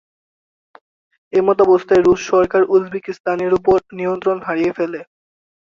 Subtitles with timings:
[1.33, 4.99] এমতাবস্থায় রুশ সরকার উজবেকিস্তানের ওপর নিয়ন্ত্রণ হারিয়ে ফেলে।